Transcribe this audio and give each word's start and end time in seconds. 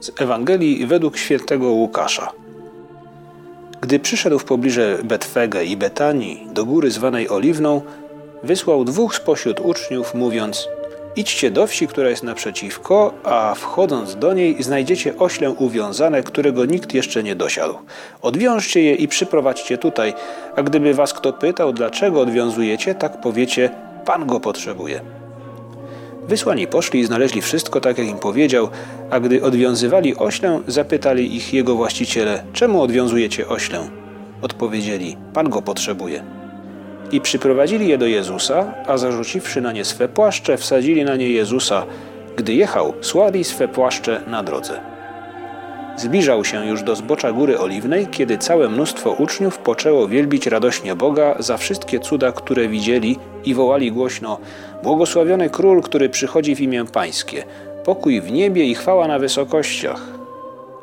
z 0.00 0.10
Ewangelii 0.20 0.86
według 0.86 1.16
świętego 1.16 1.66
Łukasza. 1.66 2.32
Gdy 3.80 3.98
przyszedł 3.98 4.38
w 4.38 4.44
pobliże 4.44 4.98
Betwege 5.04 5.64
i 5.64 5.76
Betanii, 5.76 6.46
do 6.52 6.64
góry 6.64 6.90
zwanej 6.90 7.28
Oliwną, 7.28 7.82
wysłał 8.42 8.84
dwóch 8.84 9.14
spośród 9.14 9.60
uczniów, 9.60 10.14
mówiąc: 10.14 10.68
Idźcie 11.16 11.50
do 11.50 11.66
wsi, 11.66 11.86
która 11.86 12.10
jest 12.10 12.22
naprzeciwko, 12.22 13.14
a 13.24 13.54
wchodząc 13.54 14.16
do 14.16 14.32
niej 14.32 14.62
znajdziecie 14.62 15.18
oślę 15.18 15.50
uwiązane, 15.50 16.22
którego 16.22 16.64
nikt 16.64 16.94
jeszcze 16.94 17.22
nie 17.22 17.36
dosiadł. 17.36 17.74
Odwiążcie 18.22 18.82
je 18.82 18.94
i 18.94 19.08
przyprowadźcie 19.08 19.78
tutaj, 19.78 20.14
a 20.56 20.62
gdyby 20.62 20.94
was 20.94 21.12
kto 21.12 21.32
pytał, 21.32 21.72
dlaczego 21.72 22.20
odwiązujecie, 22.20 22.94
tak 22.94 23.20
powiecie: 23.20 23.70
Pan 24.04 24.26
go 24.26 24.40
potrzebuje. 24.40 25.00
Wysłani 26.28 26.66
poszli 26.66 27.00
i 27.00 27.04
znaleźli 27.04 27.42
wszystko 27.42 27.80
tak, 27.80 27.98
jak 27.98 28.08
im 28.08 28.18
powiedział, 28.18 28.68
a 29.10 29.20
gdy 29.20 29.42
odwiązywali 29.42 30.16
oślę, 30.16 30.60
zapytali 30.66 31.36
ich 31.36 31.54
jego 31.54 31.74
właściciele, 31.74 32.42
czemu 32.52 32.82
odwiązujecie 32.82 33.48
oślę? 33.48 33.88
Odpowiedzieli, 34.42 35.16
Pan 35.34 35.48
go 35.48 35.62
potrzebuje. 35.62 36.22
I 37.12 37.20
przyprowadzili 37.20 37.88
je 37.88 37.98
do 37.98 38.06
Jezusa, 38.06 38.74
a 38.86 38.98
zarzuciwszy 38.98 39.60
na 39.60 39.72
nie 39.72 39.84
swe 39.84 40.08
płaszcze, 40.08 40.56
wsadzili 40.56 41.04
na 41.04 41.16
nie 41.16 41.30
Jezusa. 41.30 41.86
Gdy 42.36 42.54
jechał, 42.54 42.92
słali 43.00 43.44
swe 43.44 43.68
płaszcze 43.68 44.20
na 44.26 44.42
drodze. 44.42 44.80
Zbliżał 45.98 46.44
się 46.44 46.66
już 46.66 46.82
do 46.82 46.96
zbocza 46.96 47.32
Góry 47.32 47.58
Oliwnej, 47.58 48.06
kiedy 48.06 48.38
całe 48.38 48.68
mnóstwo 48.68 49.10
uczniów 49.10 49.58
poczęło 49.58 50.08
wielbić 50.08 50.46
radośnie 50.46 50.94
Boga 50.94 51.34
za 51.38 51.56
wszystkie 51.56 52.00
cuda, 52.00 52.32
które 52.32 52.68
widzieli 52.68 53.18
i 53.44 53.54
wołali 53.54 53.92
głośno 53.92 54.38
Błogosławiony 54.82 55.50
Król, 55.50 55.82
który 55.82 56.08
przychodzi 56.08 56.56
w 56.56 56.60
imię 56.60 56.84
Pańskie, 56.84 57.44
pokój 57.84 58.20
w 58.20 58.32
niebie 58.32 58.64
i 58.64 58.74
chwała 58.74 59.08
na 59.08 59.18
wysokościach. 59.18 60.02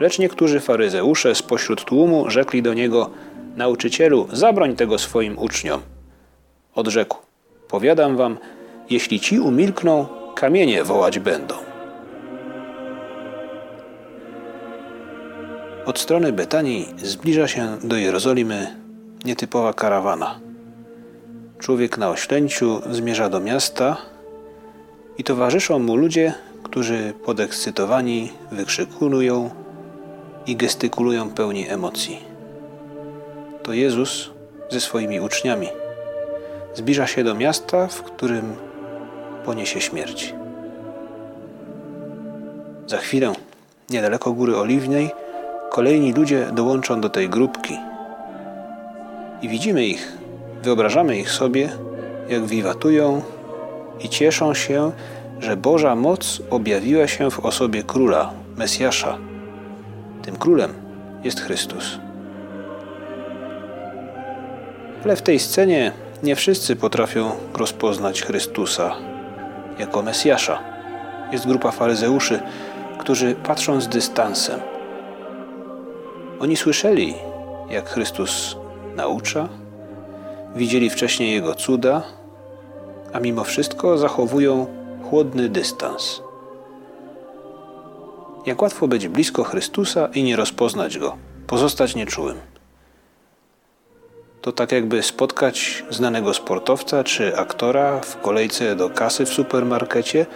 Lecz 0.00 0.18
niektórzy 0.18 0.60
faryzeusze 0.60 1.34
spośród 1.34 1.84
tłumu 1.84 2.30
rzekli 2.30 2.62
do 2.62 2.74
Niego 2.74 3.10
Nauczycielu, 3.56 4.28
zabroń 4.32 4.76
tego 4.76 4.98
swoim 4.98 5.38
uczniom. 5.38 5.80
Odrzekł 6.74 7.16
Powiadam 7.68 8.16
wam, 8.16 8.38
jeśli 8.90 9.20
ci 9.20 9.40
umilkną, 9.40 10.06
kamienie 10.34 10.84
wołać 10.84 11.18
będą. 11.18 11.67
Od 15.88 15.98
strony 15.98 16.32
Betanii 16.32 16.94
zbliża 17.02 17.48
się 17.48 17.78
do 17.84 17.96
Jerozolimy 17.96 18.76
nietypowa 19.24 19.72
karawana. 19.72 20.40
Człowiek 21.58 21.98
na 21.98 22.10
oślęciu 22.10 22.82
zmierza 22.90 23.28
do 23.28 23.40
miasta 23.40 23.96
i 25.18 25.24
towarzyszą 25.24 25.78
mu 25.78 25.96
ludzie, 25.96 26.34
którzy 26.62 27.12
podekscytowani 27.24 28.32
wykrzykują 28.52 29.50
i 30.46 30.56
gestykulują 30.56 31.30
pełni 31.30 31.68
emocji. 31.68 32.18
To 33.62 33.72
Jezus 33.72 34.30
ze 34.70 34.80
swoimi 34.80 35.20
uczniami 35.20 35.68
zbliża 36.74 37.06
się 37.06 37.24
do 37.24 37.34
miasta, 37.34 37.86
w 37.86 38.02
którym 38.02 38.56
poniesie 39.44 39.80
śmierć. 39.80 40.34
Za 42.86 42.96
chwilę, 42.96 43.32
niedaleko 43.90 44.32
Góry 44.32 44.56
Oliwnej, 44.56 45.10
kolejni 45.70 46.12
ludzie 46.12 46.46
dołączą 46.52 47.00
do 47.00 47.08
tej 47.08 47.28
grupki. 47.28 47.78
I 49.42 49.48
widzimy 49.48 49.86
ich, 49.86 50.18
wyobrażamy 50.62 51.18
ich 51.18 51.30
sobie, 51.30 51.68
jak 52.28 52.46
wiwatują 52.46 53.22
i 54.00 54.08
cieszą 54.08 54.54
się, 54.54 54.92
że 55.40 55.56
Boża 55.56 55.94
moc 55.94 56.42
objawiła 56.50 57.06
się 57.06 57.30
w 57.30 57.40
osobie 57.40 57.82
króla, 57.82 58.30
Mesjasza. 58.56 59.18
Tym 60.22 60.36
królem 60.36 60.72
jest 61.24 61.40
Chrystus. 61.40 61.98
Ale 65.04 65.16
w 65.16 65.22
tej 65.22 65.38
scenie 65.38 65.92
nie 66.22 66.36
wszyscy 66.36 66.76
potrafią 66.76 67.30
rozpoznać 67.54 68.22
Chrystusa 68.22 68.94
jako 69.78 70.02
Mesjasza. 70.02 70.58
Jest 71.32 71.46
grupa 71.46 71.70
faryzeuszy, 71.70 72.40
którzy 72.98 73.34
patrzą 73.34 73.80
z 73.80 73.88
dystansem 73.88 74.60
oni 76.40 76.56
słyszeli, 76.56 77.14
jak 77.70 77.88
Chrystus 77.88 78.56
naucza, 78.96 79.48
widzieli 80.56 80.90
wcześniej 80.90 81.32
Jego 81.32 81.54
cuda, 81.54 82.02
a 83.12 83.20
mimo 83.20 83.44
wszystko 83.44 83.98
zachowują 83.98 84.66
chłodny 85.10 85.48
dystans. 85.48 86.22
Jak 88.46 88.62
łatwo 88.62 88.88
być 88.88 89.08
blisko 89.08 89.44
Chrystusa 89.44 90.08
i 90.14 90.22
nie 90.22 90.36
rozpoznać 90.36 90.98
Go, 90.98 91.16
pozostać 91.46 91.94
nieczułym. 91.94 92.36
To 94.42 94.52
tak 94.52 94.72
jakby 94.72 95.02
spotkać 95.02 95.84
znanego 95.90 96.34
sportowca 96.34 97.04
czy 97.04 97.36
aktora 97.36 98.00
w 98.00 98.20
kolejce 98.20 98.76
do 98.76 98.90
kasy 98.90 99.26
w 99.26 99.28
supermarkecie 99.28 100.26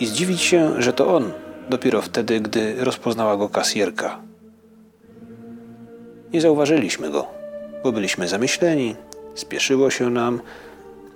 i 0.00 0.06
zdziwić 0.06 0.40
się, 0.40 0.82
że 0.82 0.92
to 0.92 1.14
on, 1.16 1.32
dopiero 1.70 2.02
wtedy, 2.02 2.40
gdy 2.40 2.84
rozpoznała 2.84 3.36
go 3.36 3.48
kasjerka 3.48 4.29
nie 6.32 6.40
zauważyliśmy 6.40 7.10
go, 7.10 7.26
bo 7.84 7.92
byliśmy 7.92 8.28
zamyśleni, 8.28 8.96
spieszyło 9.34 9.90
się 9.90 10.10
nam, 10.10 10.40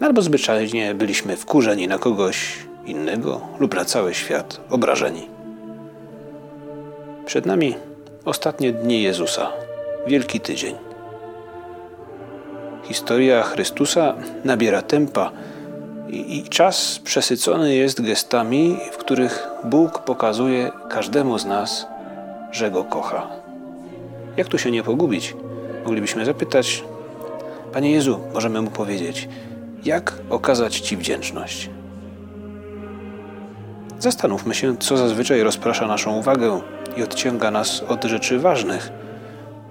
albo 0.00 0.22
zwyczajnie 0.22 0.94
byliśmy 0.94 1.36
wkurzeni 1.36 1.88
na 1.88 1.98
kogoś 1.98 2.58
innego 2.86 3.40
lub 3.58 3.74
na 3.74 3.84
cały 3.84 4.14
świat 4.14 4.60
obrażeni. 4.70 5.28
Przed 7.26 7.46
nami 7.46 7.74
ostatnie 8.24 8.72
dni 8.72 9.02
Jezusa, 9.02 9.52
Wielki 10.06 10.40
Tydzień. 10.40 10.74
Historia 12.84 13.42
Chrystusa 13.42 14.14
nabiera 14.44 14.82
tempa 14.82 15.32
i, 16.08 16.38
i 16.38 16.42
czas 16.42 17.00
przesycony 17.04 17.74
jest 17.74 18.02
gestami, 18.02 18.76
w 18.92 18.96
których 18.96 19.48
Bóg 19.64 19.98
pokazuje 19.98 20.70
każdemu 20.88 21.38
z 21.38 21.44
nas, 21.44 21.86
że 22.52 22.70
Go 22.70 22.84
kocha. 22.84 23.49
Jak 24.36 24.48
tu 24.48 24.58
się 24.58 24.70
nie 24.70 24.82
pogubić? 24.82 25.36
Moglibyśmy 25.84 26.24
zapytać, 26.24 26.84
Panie 27.72 27.90
Jezu, 27.90 28.20
możemy 28.34 28.62
Mu 28.62 28.70
powiedzieć, 28.70 29.28
jak 29.84 30.14
okazać 30.30 30.80
Ci 30.80 30.96
wdzięczność? 30.96 31.70
Zastanówmy 33.98 34.54
się, 34.54 34.76
co 34.76 34.96
zazwyczaj 34.96 35.42
rozprasza 35.42 35.86
naszą 35.86 36.16
uwagę 36.16 36.60
i 36.96 37.02
odciąga 37.02 37.50
nas 37.50 37.82
od 37.88 38.04
rzeczy 38.04 38.38
ważnych, 38.38 38.90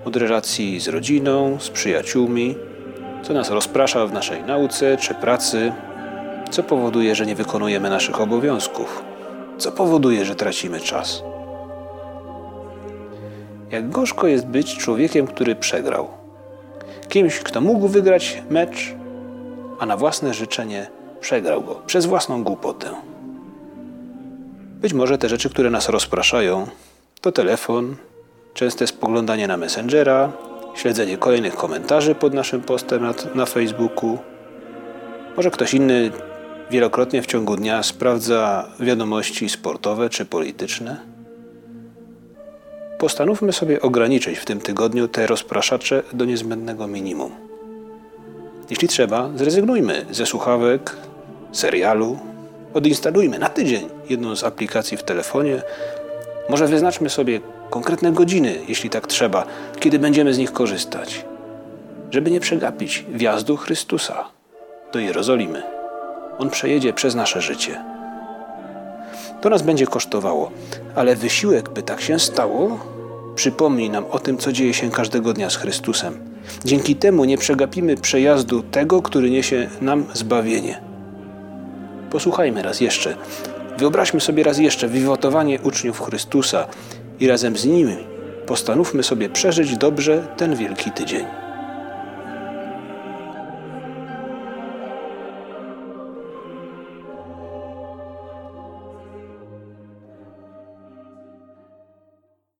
od 0.05 0.15
relacji 0.15 0.79
z 0.79 0.87
rodziną, 0.87 1.57
z 1.59 1.69
przyjaciółmi, 1.69 2.55
co 3.23 3.33
nas 3.33 3.49
rozprasza 3.49 4.05
w 4.05 4.13
naszej 4.13 4.43
nauce 4.43 4.97
czy 4.97 5.13
pracy, 5.13 5.71
co 6.49 6.63
powoduje, 6.63 7.15
że 7.15 7.25
nie 7.25 7.35
wykonujemy 7.35 7.89
naszych 7.89 8.21
obowiązków, 8.21 9.03
co 9.57 9.71
powoduje, 9.71 10.25
że 10.25 10.35
tracimy 10.35 10.79
czas. 10.79 11.23
Jak 13.71 13.89
gorzko 13.89 14.27
jest 14.27 14.45
być 14.45 14.77
człowiekiem, 14.77 15.27
który 15.27 15.55
przegrał. 15.55 16.07
Kimś, 17.09 17.39
kto 17.39 17.61
mógł 17.61 17.87
wygrać 17.87 18.43
mecz, 18.49 18.95
a 19.79 19.85
na 19.85 19.97
własne 19.97 20.33
życzenie 20.33 20.87
przegrał 21.21 21.61
go 21.61 21.75
przez 21.75 22.05
własną 22.05 22.43
głupotę. 22.43 22.89
Być 24.81 24.93
może 24.93 25.17
te 25.17 25.29
rzeczy, 25.29 25.49
które 25.49 25.69
nas 25.69 25.89
rozpraszają, 25.89 26.67
to 27.21 27.31
telefon, 27.31 27.95
częste 28.53 28.87
spoglądanie 28.87 29.47
na 29.47 29.57
Messengera, 29.57 30.31
śledzenie 30.75 31.17
kolejnych 31.17 31.55
komentarzy 31.55 32.15
pod 32.15 32.33
naszym 32.33 32.61
postem 32.61 33.03
na, 33.03 33.13
na 33.35 33.45
Facebooku. 33.45 34.17
Może 35.37 35.51
ktoś 35.51 35.73
inny 35.73 36.11
wielokrotnie 36.71 37.21
w 37.21 37.25
ciągu 37.25 37.55
dnia 37.55 37.83
sprawdza 37.83 38.67
wiadomości 38.79 39.49
sportowe 39.49 40.09
czy 40.09 40.25
polityczne. 40.25 40.97
Postanówmy 42.99 43.53
sobie 43.53 43.81
ograniczyć 43.81 44.39
w 44.39 44.45
tym 44.45 44.61
tygodniu 44.61 45.07
te 45.07 45.27
rozpraszacze 45.27 46.03
do 46.13 46.25
niezbędnego 46.25 46.87
minimum. 46.87 47.31
Jeśli 48.69 48.87
trzeba, 48.87 49.29
zrezygnujmy 49.35 50.05
ze 50.11 50.25
słuchawek, 50.25 50.95
serialu, 51.51 52.19
odinstalujmy 52.73 53.39
na 53.39 53.49
tydzień 53.49 53.89
jedną 54.09 54.35
z 54.35 54.43
aplikacji 54.43 54.97
w 54.97 55.03
telefonie. 55.03 55.61
Może 56.49 56.67
wyznaczmy 56.67 57.09
sobie 57.09 57.41
konkretne 57.69 58.11
godziny, 58.11 58.55
jeśli 58.67 58.89
tak 58.89 59.07
trzeba, 59.07 59.45
kiedy 59.79 59.99
będziemy 59.99 60.33
z 60.33 60.37
nich 60.37 60.53
korzystać, 60.53 61.25
żeby 62.11 62.31
nie 62.31 62.39
przegapić 62.39 63.05
wjazdu 63.13 63.57
Chrystusa 63.57 64.25
do 64.93 64.99
Jerozolimy. 64.99 65.63
On 66.37 66.49
przejedzie 66.49 66.93
przez 66.93 67.15
nasze 67.15 67.41
życie. 67.41 67.98
To 69.41 69.49
nas 69.49 69.61
będzie 69.61 69.87
kosztowało, 69.87 70.51
ale 70.95 71.15
wysiłek, 71.15 71.69
by 71.69 71.83
tak 71.83 72.01
się 72.01 72.19
stało, 72.19 72.79
przypomni 73.35 73.89
nam 73.89 74.05
o 74.11 74.19
tym, 74.19 74.37
co 74.37 74.51
dzieje 74.51 74.73
się 74.73 74.89
każdego 74.89 75.33
dnia 75.33 75.49
z 75.49 75.55
Chrystusem. 75.55 76.17
Dzięki 76.65 76.95
temu 76.95 77.25
nie 77.25 77.37
przegapimy 77.37 77.97
przejazdu 77.97 78.63
tego, 78.63 79.01
który 79.01 79.29
niesie 79.29 79.69
nam 79.81 80.05
zbawienie. 80.13 80.81
Posłuchajmy 82.11 82.61
raz 82.61 82.81
jeszcze 82.81 83.15
Wyobraźmy 83.79 84.21
sobie 84.21 84.43
raz 84.43 84.57
jeszcze 84.57 84.87
wywotowanie 84.87 85.59
uczniów 85.61 86.01
Chrystusa 86.01 86.67
i 87.19 87.27
razem 87.27 87.57
z 87.57 87.65
nimi 87.65 87.97
postanówmy 88.45 89.03
sobie 89.03 89.29
przeżyć 89.29 89.77
dobrze 89.77 90.27
ten 90.37 90.55
wielki 90.55 90.91
tydzień. 90.91 91.25